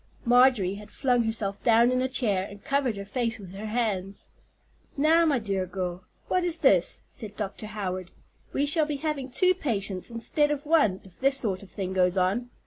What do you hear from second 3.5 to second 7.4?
her hands. "Now, my dear girl, what is this?" said